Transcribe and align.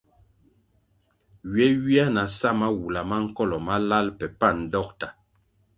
Ywe 1.51 1.65
ywia 1.77 2.05
na 2.15 2.23
sa 2.37 2.49
mawula 2.59 3.01
ma 3.09 3.17
nkolo 3.25 3.55
malal 3.67 4.07
pe 4.19 4.27
pan 4.39 4.57
dokta. 4.73 5.07